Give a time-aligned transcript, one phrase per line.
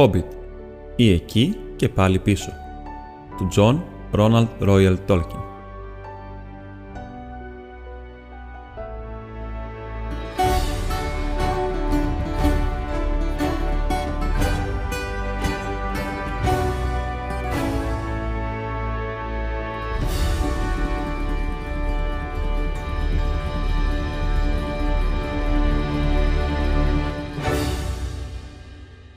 [0.00, 0.24] Hobbit
[0.96, 2.52] ή εκεί και πάλι πίσω
[3.36, 3.80] του John
[4.12, 5.49] Ronald Royal Tolkien.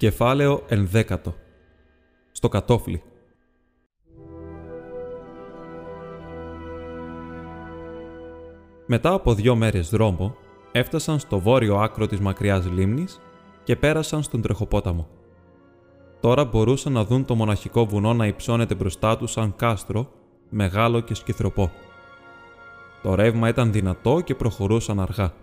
[0.04, 1.36] Κεφάλαιο ενδέκατο.
[2.32, 3.04] Στο κατόφλι.
[8.86, 10.36] Μετά από δύο μέρες δρόμο,
[10.72, 13.22] έφτασαν στο βόρειο άκρο της μακριάς λίμνης
[13.64, 15.08] και πέρασαν στον τρεχοπόταμο.
[16.20, 20.12] Τώρα μπορούσαν να δουν το μοναχικό βουνό να υψώνεται μπροστά του σαν κάστρο,
[20.50, 21.72] μεγάλο και σκυθροπό.
[23.02, 25.43] Το ρεύμα ήταν δυνατό και προχωρούσαν αργά.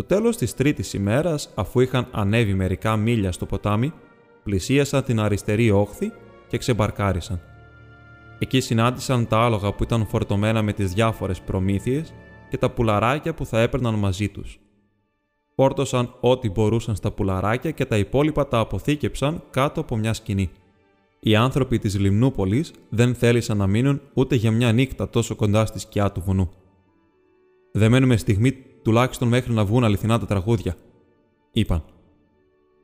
[0.00, 3.92] Το τέλος της τρίτης ημέρας, αφού είχαν ανέβει μερικά μίλια στο ποτάμι,
[4.42, 6.12] πλησίασαν την αριστερή όχθη
[6.48, 7.40] και ξεμπαρκάρισαν.
[8.38, 12.14] Εκεί συνάντησαν τα άλογα που ήταν φορτωμένα με τις διάφορες προμήθειες
[12.50, 14.60] και τα πουλαράκια που θα έπαιρναν μαζί τους.
[15.54, 20.50] Φόρτωσαν ό,τι μπορούσαν στα πουλαράκια και τα υπόλοιπα τα αποθήκεψαν κάτω από μια σκηνή.
[21.20, 25.78] Οι άνθρωποι της Λιμνούπολης δεν θέλησαν να μείνουν ούτε για μια νύχτα τόσο κοντά στη
[25.78, 26.50] σκιά του βουνού.
[27.72, 30.76] «Δεν μένουμε στιγμή τουλάχιστον μέχρι να βγουν αληθινά τα τραγούδια»,
[31.52, 31.84] είπαν.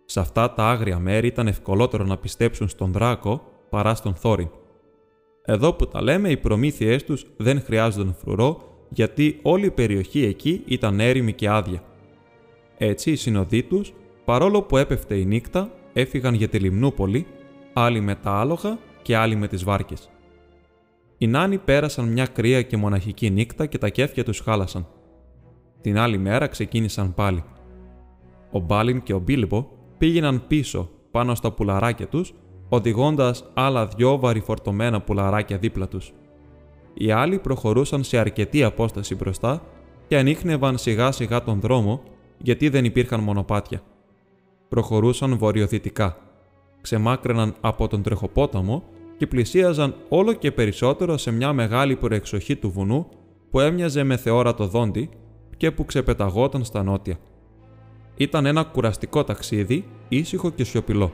[0.04, 4.48] Σε αυτά τα άγρια μέρη ήταν ευκολότερο να πιστέψουν στον Δράκο παρά στον Θόριν.
[5.44, 10.62] Εδώ που τα λέμε, οι προμήθειές τους δεν χρειάζονταν φρουρό, γιατί όλη η περιοχή εκεί
[10.66, 11.82] ήταν έρημη και άδεια.
[12.78, 13.92] Έτσι, οι συνοδοί τους,
[14.24, 17.26] παρόλο που έπεφτε η νύχτα, έφυγαν για τη Λιμνούπολη,
[17.72, 20.10] άλλοι με τα άλογα και άλλοι με τις βάρκες.
[21.18, 24.86] Οι νάνοι πέρασαν μια κρύα και μοναχική νύχτα και τα κέφια τους χάλασαν.
[25.86, 27.44] Την άλλη μέρα ξεκίνησαν πάλι.
[28.50, 29.66] Ο Μπάλιν και ο Μπίλμπο
[29.98, 32.34] πήγαιναν πίσω πάνω στα πουλαράκια τους,
[32.68, 36.12] οδηγώντας άλλα δυο βαρυφορτωμένα πουλαράκια δίπλα τους.
[36.94, 39.62] Οι άλλοι προχωρούσαν σε αρκετή απόσταση μπροστά
[40.06, 42.02] και ανείχνευαν σιγά σιγά τον δρόμο
[42.38, 43.82] γιατί δεν υπήρχαν μονοπάτια.
[44.68, 46.16] Προχωρούσαν βορειοδυτικά,
[46.80, 48.82] ξεμάκραιναν από τον τρεχοπόταμο
[49.16, 53.08] και πλησίαζαν όλο και περισσότερο σε μια μεγάλη προεξοχή του βουνού
[53.50, 55.10] που έμοιαζε με θεόρατο δόντι
[55.56, 57.18] και που ξεπεταγόταν στα νότια.
[58.16, 61.12] Ήταν ένα κουραστικό ταξίδι, ήσυχο και σιωπηλό.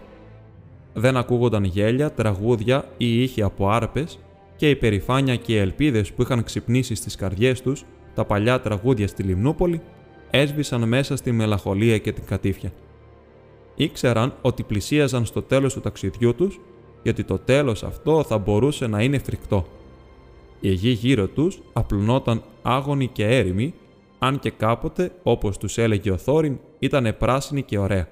[0.95, 4.19] Δεν ακούγονταν γέλια, τραγούδια ή ήχοι από άρπες
[4.57, 9.09] και η περηφάνεια και οι ελπίδες που είχαν ξυπνήσει στις καρδιές τους τα παλιά τραγούδια
[9.09, 9.81] στη Λιμνούπολη
[10.31, 12.73] έσβησαν μέσα στη μελαχολία και την κατήφια.
[13.75, 16.61] Ήξεραν ότι πλησίαζαν στο τέλος του ταξιδιού τους
[17.03, 19.67] γιατί το τέλος αυτό θα μπορούσε να είναι φρικτό.
[20.61, 23.75] Η γη γύρω τους απλωνόταν άγωνη και έρημη
[24.25, 28.09] αν και κάποτε, όπως τους έλεγε ο Θόριν, ήταν πράσινη και ωραία.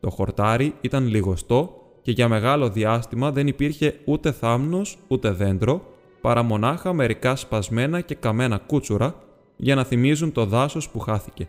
[0.00, 5.82] Το χορτάρι ήταν λιγοστό και για μεγάλο διάστημα δεν υπήρχε ούτε θάμνος ούτε δέντρο,
[6.20, 9.14] παρά μονάχα μερικά σπασμένα και καμένα κούτσουρα
[9.56, 11.48] για να θυμίζουν το δάσος που χάθηκε.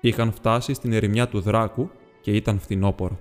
[0.00, 1.90] Είχαν φτάσει στην ερημιά του Δράκου
[2.20, 3.18] και ήταν φθινόπορο.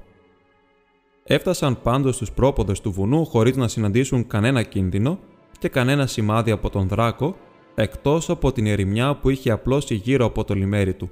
[1.23, 5.19] Έφτασαν πάντως στους πρόποδες του βουνού χωρίς να συναντήσουν κανένα κίνδυνο
[5.59, 7.35] και κανένα σημάδι από τον Δράκο
[7.81, 11.09] εκτός από την ερημιά που είχε απλώσει γύρω από το λιμέρι του.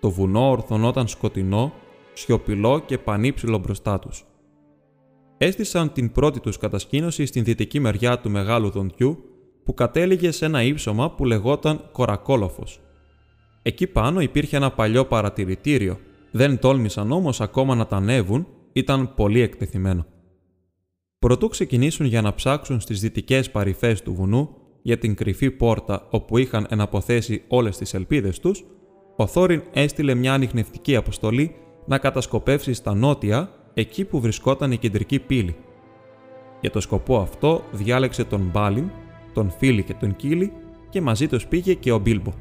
[0.00, 1.72] Το βουνό ορθωνόταν σκοτεινό,
[2.12, 4.24] σιωπηλό και πανύψηλο μπροστά τους.
[5.38, 9.18] Έστησαν την πρώτη τους κατασκήνωση στην δυτική μεριά του μεγάλου δοντιού
[9.64, 12.80] που κατέληγε σε ένα ύψωμα που λεγόταν Κορακόλοφος.
[13.62, 15.98] Εκεί πάνω υπήρχε ένα παλιό παρατηρητήριο,
[16.30, 20.06] δεν τόλμησαν όμως ακόμα να τα ανέβουν, ήταν πολύ εκτεθειμένο.
[21.18, 24.56] Προτού ξεκινήσουν για να ψάξουν στις δυτικές παρυφές του βουνού,
[24.88, 28.64] για την κρυφή πόρτα όπου είχαν εναποθέσει όλες τις ελπίδες τους,
[29.16, 31.54] ο Θόριν έστειλε μια ανοιχνευτική αποστολή
[31.86, 35.56] να κατασκοπεύσει στα νότια εκεί που βρισκόταν η κεντρική πύλη.
[36.60, 38.90] Για το σκοπό αυτό διάλεξε τον Μπάλιν,
[39.32, 40.52] τον Φίλι και τον Κίλι
[40.88, 42.32] και μαζί τους πήγε και ο Μπίλμπο.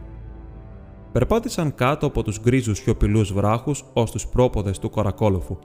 [1.12, 5.58] Περπάτησαν κάτω από τους γκρίζους σιωπηλούς βράχους ως τους πρόποδες του Κορακόλοφου.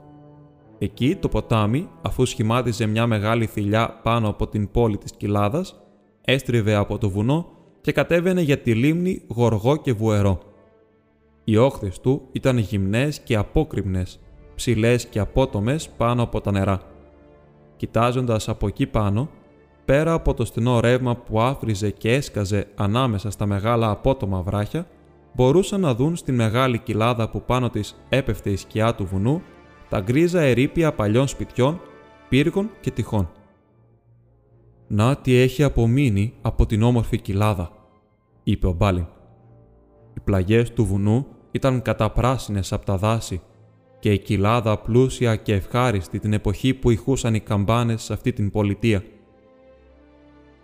[0.77, 5.82] Εκεί το ποτάμι, αφού σχημάτιζε μια μεγάλη θηλιά πάνω από την πόλη της Κοιλάδας,
[6.25, 7.47] έστριβε από το βουνό
[7.81, 10.39] και κατέβαινε για τη λίμνη γοργό και βουερό.
[11.43, 14.19] Οι όχθες του ήταν γυμνές και απόκρυμνες,
[14.55, 16.81] ψηλές και απότομες πάνω από τα νερά.
[17.75, 19.29] Κοιτάζοντας από εκεί πάνω,
[19.85, 24.87] πέρα από το στενό ρεύμα που άφριζε και έσκαζε ανάμεσα στα μεγάλα απότομα βράχια,
[25.33, 29.41] μπορούσαν να δουν στη μεγάλη κοιλάδα που πάνω της έπεφτε η σκιά του βουνού
[29.89, 31.81] τα γκρίζα ερήπια παλιών σπιτιών,
[32.29, 33.29] πύργων και τυχών.
[34.87, 37.71] «Να τι έχει απομείνει από την όμορφη κοιλάδα»,
[38.43, 39.05] είπε ο Μπάλιν.
[40.13, 43.41] Οι πλαγιές του βουνού ήταν καταπράσινες από τα δάση
[43.99, 48.51] και η κοιλάδα πλούσια και ευχάριστη την εποχή που ηχούσαν οι καμπάνες σε αυτή την
[48.51, 49.03] πολιτεία.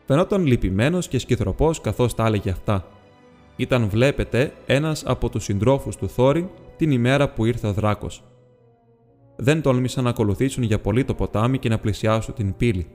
[0.06, 2.88] Φαινόταν λυπημένος και σκυθροπός καθώς τα έλεγε αυτά.
[3.56, 8.24] Ήταν βλέπετε ένας από τους συντρόφους του Θόριν την ημέρα που ήρθε ο δράκος.
[9.36, 12.88] Δεν τόλμησαν να ακολουθήσουν για πολύ το ποτάμι και να πλησιάσουν την πύλη.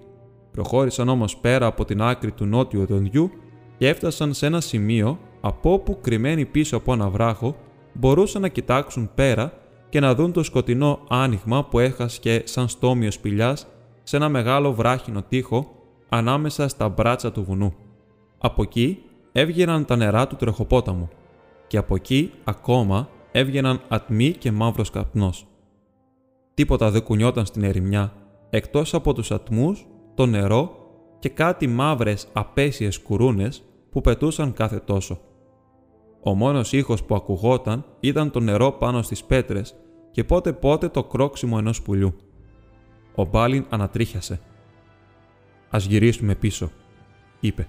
[0.55, 3.31] Προχώρησαν όμως πέρα από την άκρη του νότιου οδοντιού
[3.79, 7.57] και έφτασαν σε ένα σημείο από όπου κρυμμένοι πίσω από ένα βράχο
[7.93, 9.53] μπορούσαν να κοιτάξουν πέρα
[9.89, 13.57] και να δουν το σκοτεινό άνοιγμα που έχασκε σαν στόμιος σπηλιά
[14.03, 15.71] σε ένα μεγάλο βράχινο τοίχο
[16.09, 17.75] ανάμεσα στα μπράτσα του βουνού.
[18.39, 18.99] Από εκεί
[19.33, 21.09] έβγαιναν τα νερά του τρεχοπόταμου
[21.67, 25.47] και από εκεί ακόμα έβγαιναν ατμοί και μαύρος καπνός.
[26.55, 28.13] Τίποτα δεν κουνιόταν στην ερημιά,
[28.51, 30.77] εκτός από τους ατμούς, το νερό
[31.19, 35.21] και κάτι μαύρες απέσιες κουρούνες που πετούσαν κάθε τόσο.
[36.23, 39.75] Ο μόνος ήχος που ακουγόταν ήταν το νερό πάνω στις πέτρες
[40.11, 42.15] και πότε πότε το κρόξιμο ενός πουλιού.
[43.15, 44.41] Ο Μπάλιν ανατρίχιασε.
[45.71, 46.71] «Ας γυρίσουμε πίσω»,
[47.41, 47.69] είπε.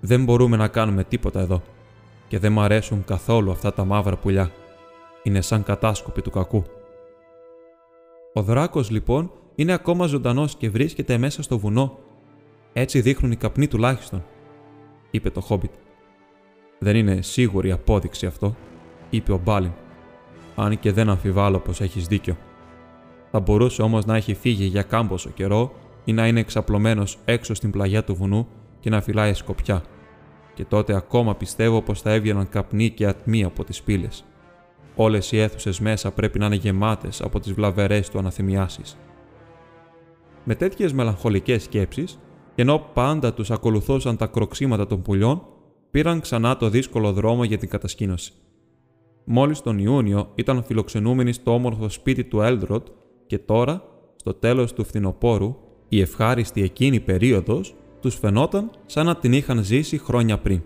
[0.00, 1.62] «Δεν μπορούμε να κάνουμε τίποτα εδώ
[2.28, 4.50] και δεν μ' αρέσουν καθόλου αυτά τα μαύρα πουλιά.
[5.22, 6.64] Είναι σαν κατάσκοποι του κακού».
[8.32, 11.98] Ο δράκος λοιπόν είναι ακόμα ζωντανός και βρίσκεται μέσα στο βουνό.
[12.72, 14.24] Έτσι δείχνουν οι καπνοί τουλάχιστον,
[15.10, 15.72] είπε το Χόμπιτ.
[16.78, 18.56] Δεν είναι σίγουρη απόδειξη αυτό,
[19.10, 19.72] είπε ο Μπάλιν.
[20.56, 22.36] Αν και δεν αμφιβάλλω πως έχεις δίκιο.
[23.30, 25.72] Θα μπορούσε όμως να έχει φύγει για κάμποσο καιρό
[26.04, 28.48] ή να είναι εξαπλωμένος έξω στην πλαγιά του βουνού
[28.80, 29.82] και να φυλάει σκοπιά.
[30.54, 34.24] Και τότε ακόμα πιστεύω πως θα έβγαιναν καπνοί και ατμοί από τις πύλες.
[34.96, 38.96] Όλες οι αίθουσες μέσα πρέπει να είναι γεμάτες από τις βλαβερές του αναθυμιάσεις.
[40.44, 42.18] Με τέτοιες μελαγχολικές σκέψεις,
[42.54, 45.42] ενώ πάντα τους ακολουθούσαν τα κροξίματα των πουλιών,
[45.90, 48.32] πήραν ξανά το δύσκολο δρόμο για την κατασκήνωση.
[49.24, 52.86] Μόλις τον Ιούνιο ήταν φιλοξενούμενοι στο όμορφο σπίτι του Έλδροτ
[53.26, 53.82] και τώρα,
[54.16, 55.56] στο τέλος του φθινοπόρου,
[55.88, 60.62] η ευχάριστη εκείνη περίοδος τους φαινόταν σαν να την είχαν ζήσει χρόνια πριν.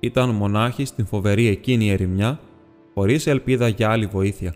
[0.00, 2.40] Ήταν μονάχοι στην φοβερή εκείνη ερημιά,
[2.94, 4.54] χωρίς ελπίδα για άλλη βοήθεια.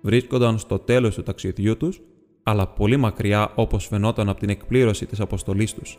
[0.00, 2.00] Βρίσκονταν στο τέλος του ταξιδιού τους,
[2.48, 5.98] αλλά πολύ μακριά όπως φαινόταν από την εκπλήρωση της αποστολής τους.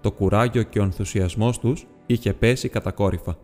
[0.00, 3.36] Το κουράγιο και ο ενθουσιασμός τους είχε πέσει κατακόρυφα.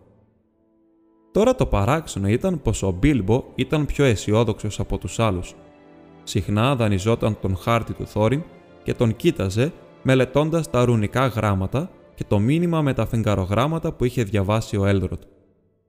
[1.32, 5.54] Τώρα το παράξενο ήταν πως ο Μπίλμπο ήταν πιο αισιόδοξος από τους άλλους.
[6.22, 8.42] Συχνά δανειζόταν τον χάρτη του Θόριν
[8.82, 9.72] και τον κοίταζε
[10.02, 15.22] μελετώντας τα ρουνικά γράμματα και το μήνυμα με τα φεγγαρογράμματα που είχε διαβάσει ο Έλδροτ.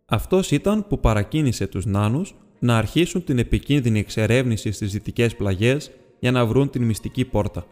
[0.06, 5.92] Αυτός ήταν που παρακίνησε τους νάνους να αρχίσουν την επικίνδυνη εξερεύνηση στις δυτικές πλαγιές
[6.26, 7.66] για να βρουν την μυστική πόρτα.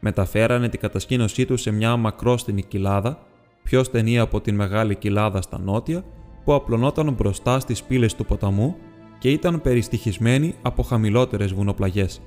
[0.00, 3.26] Μεταφέρανε την κατασκήνωσή τους σε μια μακρόστινη κοιλάδα,
[3.62, 6.04] πιο στενή από την μεγάλη κοιλάδα στα νότια
[6.44, 8.76] που απλωνόταν μπροστά στις πύλες του ποταμού
[9.18, 12.20] και ήταν περιστοιχισμένη από χαμηλότερες βουνοπλαγιές.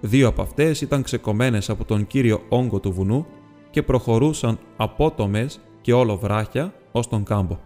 [0.00, 3.26] Δύο από αυτές ήταν ξεκομμένες από τον κύριο όγκο του βουνού
[3.70, 7.58] και προχωρούσαν απότομες και όλο βράχια ως τον κάμπο.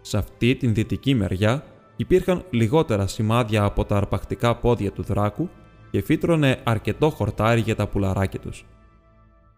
[0.00, 1.64] Σε αυτή την δυτική μεριά
[1.96, 5.48] υπήρχαν λιγότερα σημάδια από τα αρπακτικά πόδια του δράκου
[5.92, 8.64] και φύτρωνε αρκετό χορτάρι για τα πουλαράκια τους.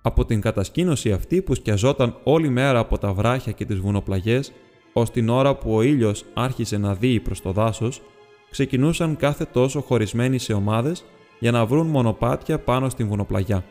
[0.03, 4.53] Από την κατασκήνωση αυτή που σκιαζόταν όλη μέρα από τα βράχια και τις βουνοπλαγιές
[4.93, 8.03] ως την ώρα που ο ήλιος άρχισε να δει προς το δάσος,
[8.51, 11.05] ξεκινούσαν κάθε τόσο χωρισμένοι σε ομάδες
[11.39, 13.65] για να βρουν μονοπάτια πάνω στην βουνοπλαγιά.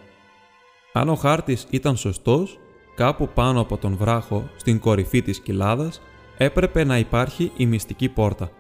[0.93, 2.59] Αν ο χάρτης ήταν σωστός,
[2.95, 6.01] κάπου πάνω από τον βράχο, στην κορυφή της κοιλάδας,
[6.37, 8.51] έπρεπε να υπάρχει η μυστική πόρτα.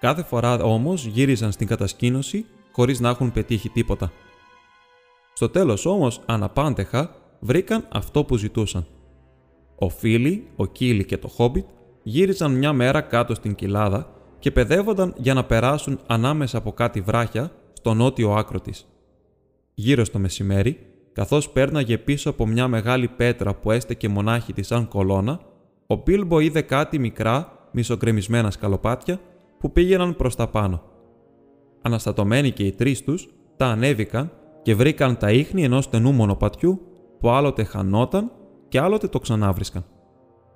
[0.00, 4.12] Κάθε φορά όμως γύριζαν στην κατασκήνωση χωρίς να έχουν πετύχει τίποτα.
[5.32, 8.86] Στο τέλος όμως, αναπάντεχα, βρήκαν αυτό που ζητούσαν.
[9.78, 11.66] Ο Φίλι, ο Κίλι και το Χόμπιτ
[12.02, 17.50] γύριζαν μια μέρα κάτω στην κοιλάδα και παιδεύονταν για να περάσουν ανάμεσα από κάτι βράχια
[17.72, 18.86] στο νότιο άκρο της.
[19.74, 20.78] Γύρω στο μεσημέρι,
[21.12, 25.40] καθώς πέρναγε πίσω από μια μεγάλη πέτρα που έστεκε μονάχη της σαν κολόνα,
[25.86, 29.20] ο Μπίλμπο είδε κάτι μικρά, μισοκρεμισμένα σκαλοπάτια
[29.58, 30.82] που πήγαιναν προς τα πάνω.
[31.86, 34.30] Αναστατωμένοι και οι τρεις τους, τα ανέβηκαν
[34.62, 36.80] και βρήκαν τα ίχνη ενός στενού μονοπατιού
[37.20, 38.30] που άλλοτε χανόταν
[38.68, 39.84] και άλλοτε το ξανάβρισκαν.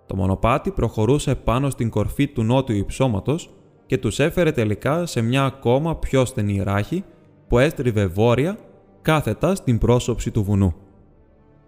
[0.06, 3.50] Το μονοπάτι προχωρούσε πάνω στην κορφή του νότιου υψώματος
[3.86, 7.04] και τους έφερε τελικά σε μια ακόμα πιο στενή ράχη
[7.48, 8.58] που έστριβε βόρεια
[9.02, 10.74] κάθετα στην πρόσωψη του βουνού.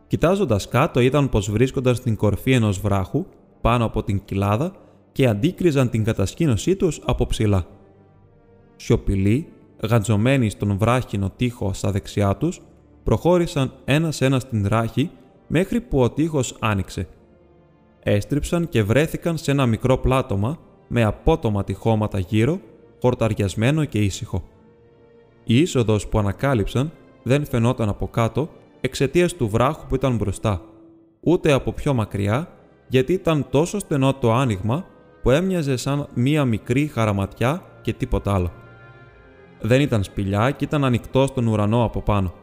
[0.07, 3.27] Κοιτάζοντας κάτω είδαν πως βρίσκονταν στην κορφή ενός βράχου
[3.61, 4.73] πάνω από την κοιλάδα
[5.13, 7.67] και αντίκριζαν την κατασκήνωσή τους από ψηλά.
[8.83, 9.49] Σιωπηλοί,
[9.83, 12.61] γαντζωμένοι στον βράχινο τοίχο στα δεξιά τους,
[13.05, 15.11] προχώρησαν ένας-ένα στην ράχη
[15.47, 17.09] μέχρι που ο τείχος άνοιξε.
[18.03, 20.59] Έστριψαν και βρέθηκαν σε ένα μικρό πλάτωμα
[20.89, 22.61] με απότομα τυχώματα γύρω,
[23.01, 24.43] χορταριασμένο και ήσυχο.
[25.45, 28.49] Η είσοδος που ανακάλυψαν δεν φαινόταν από κάτω
[28.81, 30.63] εξαιτίας του βράχου που ήταν μπροστά,
[31.21, 32.49] ούτε από πιο μακριά,
[32.89, 34.85] γιατί ήταν τόσο στενό το άνοιγμα
[35.23, 38.53] που έμοιαζε σαν μία μικρή χαραματιά και τίποτα άλλο.
[39.61, 42.35] Δεν ήταν σπηλιά και ήταν ανοιχτό στον ουρανό από πάνω.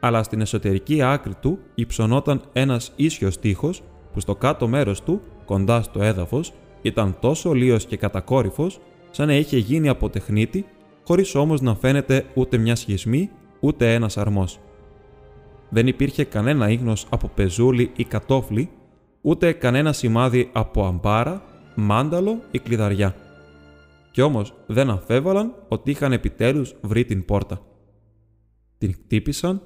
[0.00, 5.82] Αλλά στην εσωτερική άκρη του υψωνόταν ένας ίσιος τείχος που στο κάτω μέρος του, κοντά
[5.82, 6.52] στο έδαφος,
[6.82, 8.80] ήταν τόσο λίος και κατακόρυφος
[9.10, 10.66] σαν να είχε γίνει από τεχνίτη,
[11.06, 13.30] χωρίς όμως να φαίνεται ούτε μια σχισμή,
[13.60, 14.58] ούτε ένας αρμός.
[15.68, 18.70] Δεν υπήρχε κανένα ίχνος από πεζούλι ή κατόφλι,
[19.20, 21.42] ούτε κανένα σημάδι από αμπάρα,
[21.74, 23.14] μάνταλο ή κλειδαριά.
[24.10, 27.60] Κι όμως δεν αφέβαλαν ότι είχαν επιτέλους βρει την πόρτα.
[28.78, 29.62] Την χτύπησαν,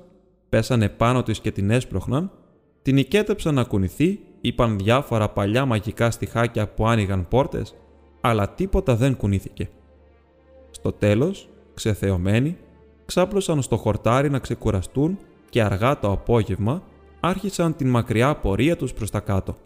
[0.48, 2.30] πέσανε πάνω της και την έσπροχναν,
[2.82, 7.74] την οικέτεψαν να κουνηθεί, είπαν διάφορα παλιά μαγικά στιχάκια που άνοιγαν πόρτες,
[8.20, 9.68] αλλά τίποτα δεν κουνήθηκε.
[10.70, 12.56] Στο τέλος, ξεθεωμένοι,
[13.04, 15.18] ξάπλωσαν στο χορτάρι να ξεκουραστούν
[15.50, 16.82] και αργά το απόγευμα
[17.20, 19.56] άρχισαν την μακριά πορεία τους προς τα κάτω.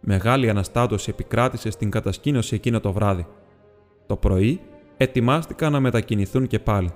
[0.00, 3.26] Μεγάλη αναστάτωση επικράτησε στην κατασκήνωση εκείνο το βράδυ.
[4.08, 4.60] Το πρωί
[4.96, 6.90] ετοιμάστηκαν να μετακινηθούν και πάλι.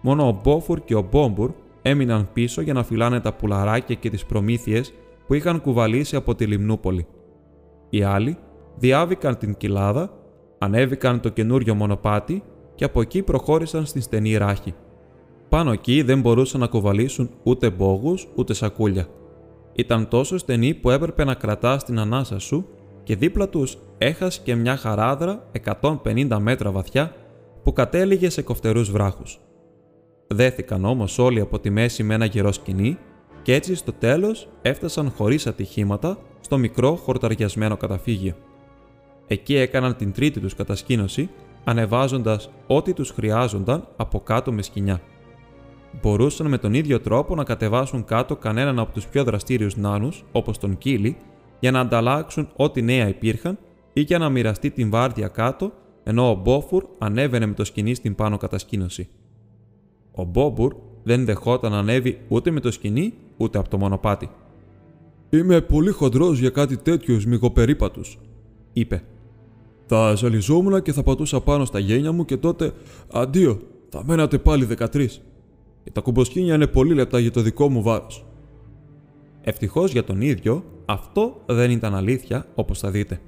[0.00, 1.50] Μόνο ο Μπόφουρ και ο Μπόμπουρ
[1.82, 4.92] έμειναν πίσω για να φυλάνε τα πουλαράκια και τις προμήθειες
[5.26, 7.06] που είχαν κουβαλήσει από τη Λιμνούπολη.
[7.90, 8.36] Οι άλλοι
[8.76, 10.10] διάβηκαν την κοιλάδα,
[10.58, 12.42] ανέβηκαν το καινούριο μονοπάτι
[12.74, 14.74] και από εκεί προχώρησαν στην στενή ράχη.
[15.48, 19.06] Πάνω εκεί δεν μπορούσαν να κουβαλήσουν ούτε μπόγους ούτε σακούλια.
[19.72, 22.66] Ήταν τόσο στενή που έπρεπε να κρατάς την ανάσα σου
[23.02, 27.14] και δίπλα τους έχασε και μια χαράδρα 150 μέτρα βαθιά
[27.62, 29.40] που κατέληγε σε κοφτερούς βράχους.
[30.26, 32.98] Δέθηκαν όμως όλοι από τη μέση με ένα γερό σκηνή
[33.42, 38.34] και έτσι στο τέλος έφτασαν χωρίς ατυχήματα στο μικρό χορταριασμένο καταφύγιο.
[39.26, 41.30] Εκεί έκαναν την τρίτη τους κατασκήνωση,
[41.64, 45.00] ανεβάζοντας ό,τι τους χρειάζονταν από κάτω με σκηνιά.
[46.02, 50.58] Μπορούσαν με τον ίδιο τρόπο να κατεβάσουν κάτω κανέναν από τους πιο δραστήριους νάνους, όπως
[50.58, 51.16] τον Κίλι,
[51.62, 53.58] για να ανταλλάξουν ό,τι νέα υπήρχαν
[53.92, 58.14] ή για να μοιραστεί την βάρδια κάτω, ενώ ο Μπόφουρ ανέβαινε με το σκηνή στην
[58.14, 59.08] πάνω κατασκήνωση.
[60.12, 64.30] Ο Μπόμπουρ δεν δεχόταν να ανέβει ούτε με το σκηνή ούτε από το μονοπάτι.
[65.30, 68.00] Είμαι πολύ χοντρός για κάτι τέτοιο μυγοπερίπατου,
[68.72, 69.02] είπε.
[69.86, 72.72] Θα ζαλιζόμουν και θα πατούσα πάνω στα γένια μου και τότε
[73.12, 75.06] αντίο, θα μένατε πάλι 13.
[75.84, 78.26] Και τα κουμποσκίνια είναι πολύ λεπτά για το δικό μου βάρος.
[79.40, 83.20] Ευτυχώς για τον ίδιο, αυτό δεν ήταν αλήθεια όπως θα δείτε.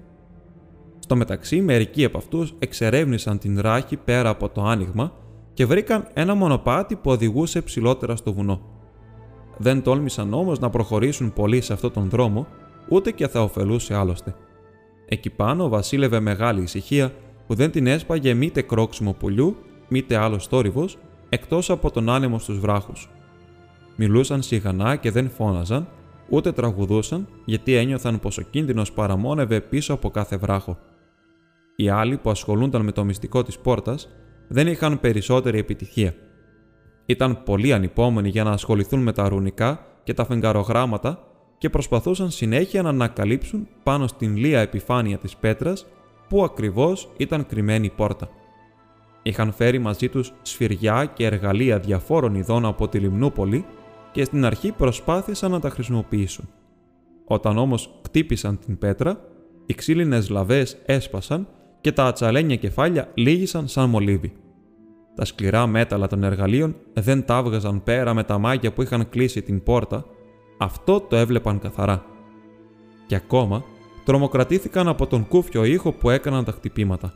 [0.98, 5.12] Στο μεταξύ, μερικοί από αυτούς εξερεύνησαν την ράχη πέρα από το άνοιγμα
[5.52, 8.60] και βρήκαν ένα μονοπάτι που οδηγούσε ψηλότερα στο βουνό.
[9.56, 12.46] Δεν τόλμησαν όμως να προχωρήσουν πολύ σε αυτόν τον δρόμο,
[12.88, 14.34] ούτε και θα ωφελούσε άλλωστε.
[15.08, 17.12] Εκεί πάνω βασίλευε μεγάλη ησυχία
[17.46, 19.56] που δεν την έσπαγε μήτε κρόξιμο πουλιού,
[19.88, 20.88] μήτε άλλο θόρυβο,
[21.28, 23.10] εκτός από τον άνεμο στους βράχους.
[23.96, 25.88] Μιλούσαν σιγανά και δεν φώναζαν,
[26.28, 30.78] ούτε τραγουδούσαν, γιατί ένιωθαν πως ο κίνδυνος παραμόνευε πίσω από κάθε βράχο.
[31.76, 34.08] Οι άλλοι που ασχολούνταν με το μυστικό της πόρτας
[34.48, 36.14] δεν είχαν περισσότερη επιτυχία.
[37.06, 41.18] Ήταν πολύ ανυπόμονοι για να ασχοληθούν με τα ρουνικά και τα φεγγαρογράμματα
[41.58, 45.86] και προσπαθούσαν συνέχεια να ανακαλύψουν πάνω στην λία επιφάνεια της πέτρας
[46.28, 48.28] που ακριβώς ήταν κρυμμένη η πόρτα.
[49.22, 53.64] Είχαν φέρει μαζί τους σφυριά και εργαλεία διαφόρων ειδών από τη Λιμνούπολη
[54.14, 56.48] και στην αρχή προσπάθησαν να τα χρησιμοποιήσουν.
[57.24, 59.20] Όταν όμως κτύπησαν την πέτρα,
[59.66, 61.48] οι ξύλινες λαβές έσπασαν
[61.80, 64.32] και τα ατσαλένια κεφάλια λύγησαν σαν μολύβι.
[65.14, 69.42] Τα σκληρά μέταλλα των εργαλείων δεν τα έβγαζαν πέρα με τα μάγια που είχαν κλείσει
[69.42, 70.04] την πόρτα,
[70.58, 72.04] αυτό το έβλεπαν καθαρά.
[73.06, 73.64] Και ακόμα
[74.04, 77.12] τρομοκρατήθηκαν από τον κούφιο ήχο που έκαναν τα χτυπήματα.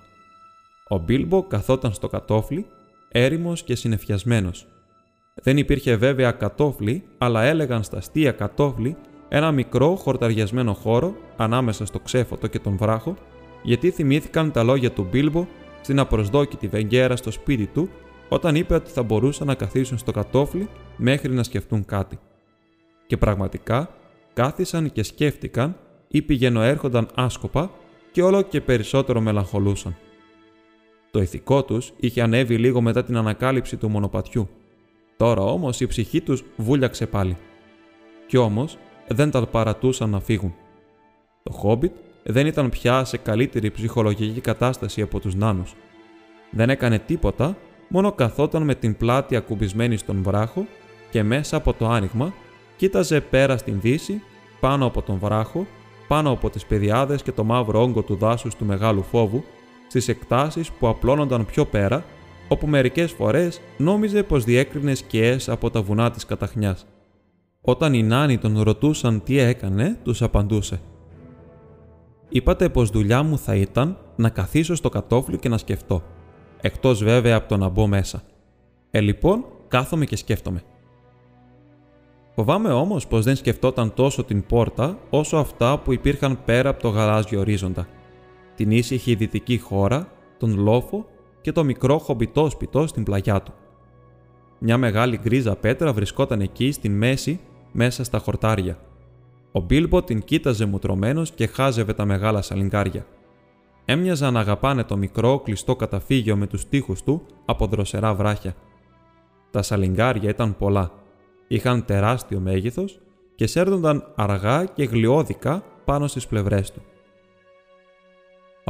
[0.88, 2.66] Ο Μπίλμπο καθόταν στο κατόφλι,
[3.08, 4.66] έρημος και συνεφιασμένος.
[5.42, 8.96] Δεν υπήρχε βέβαια κατόφλι, αλλά έλεγαν στα αστεία κατόφλι
[9.28, 13.16] ένα μικρό χορταριασμένο χώρο ανάμεσα στο ξέφωτο και τον βράχο
[13.62, 15.46] γιατί θυμήθηκαν τα λόγια του Μπίλμπο
[15.80, 17.88] στην απροσδόκητη Βεγγέρα στο σπίτι του
[18.28, 22.18] όταν είπε ότι θα μπορούσαν να καθίσουν στο κατόφλι μέχρι να σκεφτούν κάτι.
[23.06, 23.90] Και πραγματικά
[24.32, 25.76] κάθισαν και σκέφτηκαν
[26.08, 27.70] ή πηγαινοέρχονταν άσκοπα
[28.12, 29.96] και όλο και περισσότερο μελαγχολούσαν.
[31.10, 34.48] Το ηθικό τους είχε ανέβει λίγο μετά την ανακάλυψη του μονοπατιού.
[35.18, 37.36] Τώρα όμως η ψυχή τους βούλιαξε πάλι.
[38.26, 40.54] Κι όμως δεν τα παρατούσαν να φύγουν.
[41.42, 45.74] Το Χόμπιτ δεν ήταν πια σε καλύτερη ψυχολογική κατάσταση από τους νάνους.
[46.50, 47.56] Δεν έκανε τίποτα,
[47.88, 50.66] μόνο καθόταν με την πλάτη ακουμπισμένη στον βράχο
[51.10, 52.32] και μέσα από το άνοιγμα
[52.76, 54.22] κοίταζε πέρα στην δύση,
[54.60, 55.66] πάνω από τον βράχο,
[56.08, 59.44] πάνω από τις πεδιάδες και το μαύρο όγκο του δάσους του μεγάλου φόβου
[59.88, 62.04] στις εκτάσεις που απλώνονταν πιο πέρα,
[62.48, 66.86] όπου μερικές φορές νόμιζε πως διέκρινε σκιές από τα βουνά της καταχνιάς.
[67.60, 70.80] Όταν οι νάνοι τον ρωτούσαν τι έκανε, τους απαντούσε.
[72.28, 76.02] Είπατε πως δουλειά μου θα ήταν να καθίσω στο κατόφλι και να σκεφτώ.
[76.60, 78.22] Εκτός βέβαια από το να μπω μέσα.
[78.90, 80.62] Ε, λοιπόν, κάθομαι και σκέφτομαι.
[82.34, 86.88] Φοβάμαι όμως πως δεν σκεφτόταν τόσο την πόρτα όσο αυτά που υπήρχαν πέρα από το
[86.88, 87.88] γαλάζιο ορίζοντα.
[88.54, 91.06] Την ήσυχη δυτική χώρα, τον λόφο
[91.48, 93.52] και το μικρό χομπιτό σπιτό στην πλαγιά του.
[94.58, 97.40] Μια μεγάλη γκρίζα πέτρα βρισκόταν εκεί στην μέση
[97.72, 98.78] μέσα στα χορτάρια.
[99.52, 103.06] Ο Μπίλμπο την κοίταζε μουτρωμένος και χάζευε τα μεγάλα σαλιγκάρια.
[103.84, 108.54] Έμοιαζαν να αγαπάνε το μικρό κλειστό καταφύγιο με τους τοίχους του από δροσερά βράχια.
[109.50, 110.92] Τα σαλιγκάρια ήταν πολλά
[111.48, 113.00] είχαν τεράστιο μέγεθος
[113.34, 116.82] και σέρνονταν αργά και γλιώδικα πάνω στις πλευρές του.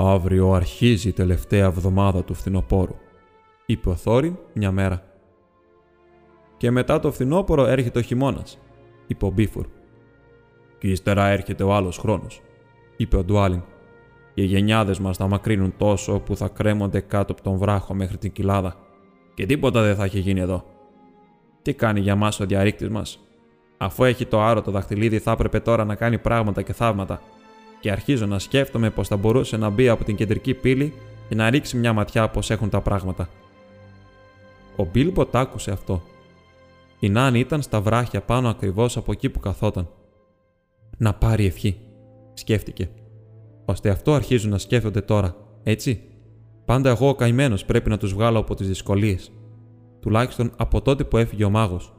[0.01, 2.95] «Αύριο αρχίζει η τελευταία εβδομάδα του φθινοπόρου»,
[3.67, 5.03] είπε ο Θόριν μια μέρα.
[6.57, 8.59] «Και μετά το φθινόπωρο έρχεται ο χειμώνας,
[9.07, 9.67] είπε ο Μπίφουρ.
[10.79, 12.43] «Και ύστερα έρχεται ο άλλος χρόνος»,
[12.97, 13.63] είπε ο Ντουάλιν.
[14.35, 18.33] «Οι γενιάδες μας θα μακρύνουν τόσο που θα κρέμονται κάτω από τον βράχο μέχρι την
[18.33, 18.77] κοιλάδα
[19.35, 20.65] και τίποτα δεν θα έχει γίνει εδώ.
[21.63, 23.19] Τι κάνει για μας ο διαρρήκτης μας;
[23.77, 27.21] Αφού έχει το άρο το δαχτυλίδι, θα έπρεπε τώρα να κάνει πράγματα και θαύματα.
[27.81, 30.93] Και αρχίζω να σκέφτομαι πως θα μπορούσε να μπει από την κεντρική πύλη
[31.29, 33.29] και να ρίξει μια ματιά πώ έχουν τα πράγματα.
[34.77, 36.03] Ο Μπίλμπο τ' άκουσε αυτό.
[36.99, 39.89] Η Νάνη ήταν στα βράχια πάνω ακριβώς από εκεί που καθόταν.
[40.99, 41.81] Να πάρει ευχή,
[42.35, 42.91] σκέφτηκε.
[43.65, 46.03] Ώστε αυτό αρχίζουν να σκέφτονται τώρα, έτσι.
[46.65, 49.33] Πάντα εγώ ο καημένος πρέπει να τους βγάλω από τις δυσκολίες
[50.01, 51.93] τουλάχιστον από τότε που έφυγε ο μάγος.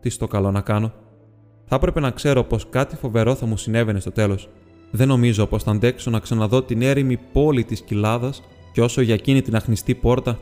[0.00, 0.92] Τι στο καλό να κάνω;
[1.64, 4.48] Θα έπρεπε να ξέρω πως κάτι φοβερό θα μου συνέβαινε στο τέλος.
[4.96, 9.14] Δεν νομίζω πως θα αντέξω να ξαναδώ την έρημη πόλη της κοιλάδας και όσο για
[9.14, 10.38] εκείνη την αχνηστή πόρτα.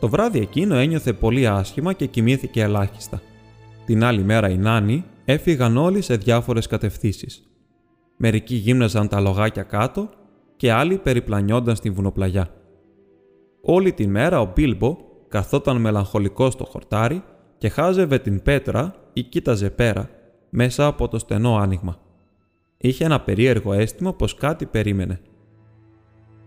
[0.00, 3.22] Το βράδυ εκείνο ένιωθε πολύ άσχημα και κοιμήθηκε ελάχιστα.
[3.84, 7.42] Την άλλη μέρα οι νάνοι έφυγαν όλοι σε διάφορες κατευθύνσεις.
[8.16, 10.08] Μερικοί γύμναζαν τα λογάκια κάτω
[10.56, 12.48] και άλλοι περιπλανιόνταν στην βουνοπλαγιά.
[13.62, 14.96] Όλη τη μέρα ο Μπίλμπο
[15.28, 17.22] καθόταν μελαγχολικός στο χορτάρι
[17.58, 20.10] και χάζευε την πέτρα ή κοίταζε πέρα,
[20.50, 22.02] μέσα από το στενό άνοιγμα.
[22.84, 25.20] Είχε ένα περίεργο αίσθημα πως κάτι περίμενε.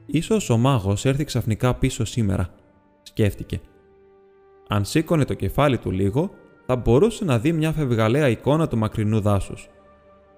[0.06, 2.50] Ίσως ο μάγος έρθει ξαφνικά πίσω σήμερα,
[3.04, 3.62] σκέφτηκε.
[4.68, 6.30] Αν σήκωνε το κεφάλι του λίγο,
[6.66, 9.68] θα μπορούσε να δει μια φευγαλαία εικόνα του μακρινού δάσους.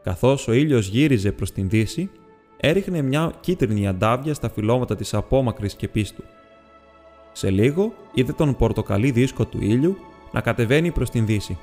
[0.03, 2.09] Καθώς ο ήλιος γύριζε προς την δύση,
[2.57, 6.23] έριχνε μια κίτρινη αντάβια στα φυλώματα της απόμακρης σκεπής του.
[7.31, 9.97] Σε λίγο είδε τον πορτοκαλί δίσκο του ήλιου
[10.31, 11.57] να κατεβαίνει προς την δύση.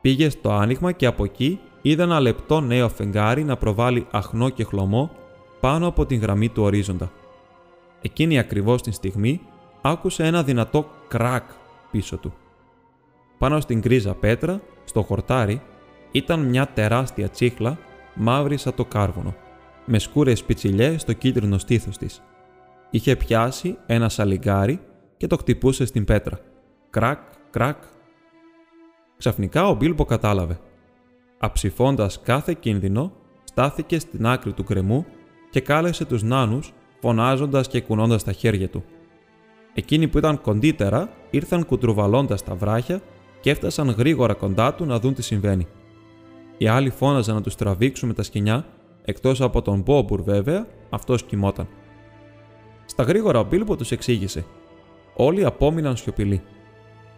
[0.00, 4.64] Πήγε στο άνοιγμα και από εκεί είδε ένα λεπτό νέο φεγγάρι να προβάλλει αχνό και
[4.64, 5.10] χλωμό
[5.60, 7.12] πάνω από την γραμμή του ορίζοντα.
[8.00, 9.40] Εκείνη ακριβώς την στιγμή
[9.82, 11.44] άκουσε ένα δυνατό κρακ
[11.90, 12.34] πίσω του.
[13.38, 15.62] Πάνω στην γκρίζα πέτρα, στο χορτάρι,
[16.12, 17.78] ήταν μια τεράστια τσίχλα
[18.14, 19.34] μαύρη σαν το κάρβουνο,
[19.84, 22.22] με σκούρες πιτσιλιές στο κίτρινο στήθος της.
[22.90, 24.80] Είχε πιάσει ένα σαλιγκάρι
[25.16, 26.38] και το χτυπούσε στην πέτρα.
[26.90, 27.20] Κρακ,
[27.50, 27.82] κρακ.
[29.16, 30.58] Ξαφνικά ο Μπίλμπο κατάλαβε.
[31.44, 33.12] Αψηφώντας κάθε κίνδυνο,
[33.44, 35.06] στάθηκε στην άκρη του κρεμού
[35.50, 38.84] και κάλεσε τους νάνους, φωνάζοντας και κουνώντας τα χέρια του.
[39.74, 43.00] Εκείνοι που ήταν κοντύτερα ήρθαν κουτρουβαλώντας τα βράχια
[43.40, 45.66] και έφτασαν γρήγορα κοντά του να δουν τι συμβαίνει.
[46.58, 48.66] Οι άλλοι φώναζαν να τους τραβήξουν με τα σκηνιά,
[49.04, 51.68] εκτός από τον Μπόμπουρ βέβαια, αυτός κοιμόταν.
[52.84, 54.44] Στα γρήγορα ο Μπίλμπο τους εξήγησε
[55.14, 56.42] Όλοι απόμειναν σιωπηλοί.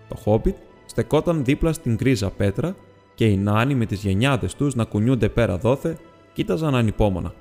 [0.09, 2.77] Το Χόμπιτ στεκόταν δίπλα στην γκρίζα πέτρα
[3.16, 5.98] και οι νάνοι με τις γενιάδες τους να κουνιούνται πέρα δόθε
[6.33, 7.33] κοίταζαν ανυπόμονα.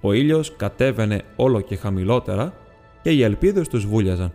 [0.00, 2.54] Ο ήλιος κατέβαινε όλο και χαμηλότερα
[3.02, 4.32] και οι ελπίδες τους βούλιαζαν.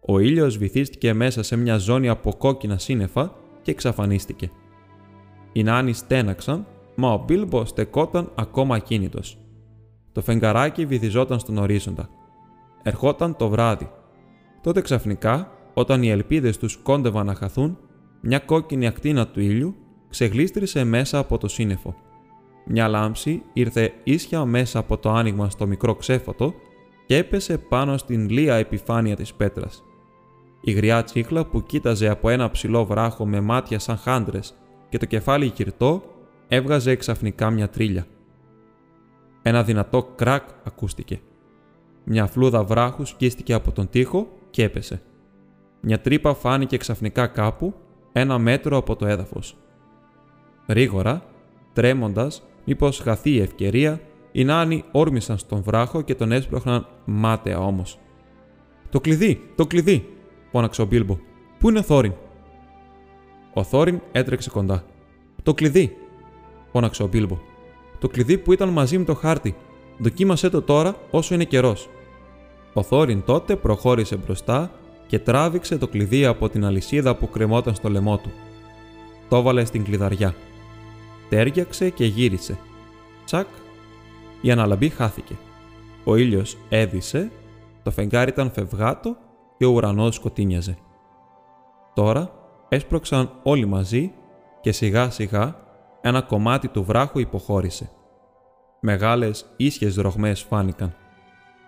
[0.00, 4.50] Ο ήλιος βυθίστηκε μέσα σε μια ζώνη από κόκκινα σύννεφα και εξαφανίστηκε.
[5.52, 9.38] Οι νάνοι στέναξαν, μα ο Μπίλμπο στεκόταν ακόμα ακίνητος.
[10.12, 12.08] Το φεγγαράκι βυθιζόταν στον ορίζοντα.
[12.82, 13.90] Ερχόταν το βράδυ
[14.62, 17.78] Τότε ξαφνικά, όταν οι ελπίδες τους κόντευαν να χαθούν,
[18.20, 19.74] μια κόκκινη ακτίνα του ήλιου
[20.08, 21.94] ξεγλίστρησε μέσα από το σύννεφο.
[22.64, 26.54] Μια λάμψη ήρθε ίσια μέσα από το άνοιγμα στο μικρό ξέφωτο
[27.06, 29.84] και έπεσε πάνω στην λία επιφάνεια της πέτρας.
[30.60, 34.54] Η γριά τσίχλα που κοίταζε από ένα ψηλό βράχο με μάτια σαν χάντρες
[34.88, 36.02] και το κεφάλι γυρτό
[36.48, 38.06] έβγαζε ξαφνικά μια τρίλια.
[39.42, 41.20] Ένα δυνατό κρακ ακούστηκε.
[42.04, 45.02] Μια φλούδα βράχου σκίστηκε από τον τοίχο και έπεσε.
[45.80, 47.74] Μια τρύπα φάνηκε ξαφνικά κάπου,
[48.12, 49.56] ένα μέτρο από το έδαφος.
[50.66, 51.22] Ρίγορα,
[51.72, 54.00] τρέμοντας, μήπως χαθεί η ευκαιρία,
[54.32, 57.98] Οι νάνοι όρμησαν στον βράχο και τον έσπροχναν μάταια όμως.
[58.90, 60.08] Το κλειδί, το κλειδί,
[60.52, 61.18] φώναξε ο Μπίλμπο.
[61.58, 62.12] Πού είναι ο Θόριν.
[63.54, 64.84] Ο Θόριν έτρεξε κοντά.
[65.42, 65.96] Το κλειδί,
[66.72, 67.38] φώναξε ο Μπίλμπο.
[67.98, 69.56] Το κλειδί που ήταν μαζί με το χάρτη.
[69.98, 71.88] Δοκίμασέ το τώρα όσο είναι καιρός.
[72.72, 74.70] Ο Θόριν τότε προχώρησε μπροστά
[75.10, 78.30] και τράβηξε το κλειδί από την αλυσίδα που κρεμόταν στο λαιμό του.
[79.28, 80.34] Το έβαλε στην κλειδαριά.
[81.28, 82.58] Τέριαξε και γύρισε.
[83.24, 83.46] Τσακ,
[84.40, 85.36] η αναλαμπή χάθηκε.
[86.04, 87.30] Ο ήλιος έδισε,
[87.82, 89.16] το φεγγάρι ήταν φευγάτο
[89.58, 90.76] και ο ουρανός σκοτίνιαζε.
[91.94, 92.30] Τώρα
[92.68, 94.12] έσπρωξαν όλοι μαζί
[94.60, 95.56] και σιγά σιγά
[96.00, 97.90] ένα κομμάτι του βράχου υποχώρησε.
[98.80, 100.94] Μεγάλες ίσιες ρογμές φάνηκαν.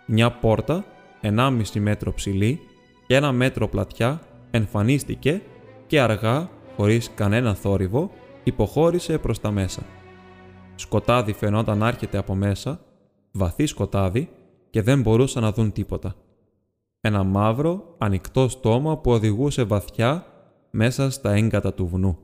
[0.06, 0.84] Μια πόρτα,
[1.22, 2.60] 1,5 μέτρο ψηλή
[3.12, 4.20] και ένα μέτρο πλατιά,
[4.50, 5.42] εμφανίστηκε
[5.86, 8.10] και αργά, χωρίς κανένα θόρυβο,
[8.44, 9.82] υποχώρησε προς τα μέσα.
[10.74, 12.80] Σκοτάδι φαινόταν να έρχεται από μέσα,
[13.32, 14.28] βαθύ σκοτάδι
[14.70, 16.14] και δεν μπορούσαν να δουν τίποτα.
[17.00, 20.26] Ένα μαύρο, ανοιχτό στόμα που οδηγούσε βαθιά
[20.70, 22.18] μέσα στα έγκατα του βουνού.